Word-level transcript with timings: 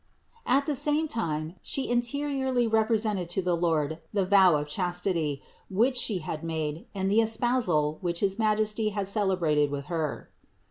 At 0.47 0.65
the 0.65 0.73
same 0.73 1.07
time 1.07 1.57
She 1.61 1.87
interiorly 1.87 2.65
represented 2.65 3.29
to 3.29 3.41
the 3.43 3.55
Lord 3.55 3.99
the 4.11 4.25
vow 4.25 4.55
of 4.55 4.67
chastity, 4.67 5.43
which 5.69 5.95
She 5.95 6.17
had 6.17 6.43
made 6.43 6.87
and 6.95 7.07
the 7.07 7.21
espousal, 7.21 7.99
which 8.01 8.19
his 8.21 8.39
Majesty 8.39 8.89
had 8.89 9.07
celebrated 9.07 9.69
with 9.69 9.85
Her. 9.93 10.31